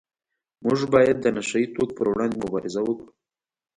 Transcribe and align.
موږ 0.63 0.79
باید 0.93 1.17
د 1.21 1.25
نشه 1.35 1.57
یي 1.61 1.67
توکو 1.73 1.95
پروړاندې 1.97 2.39
مبارزه 2.43 2.79
وکړو 2.83 3.11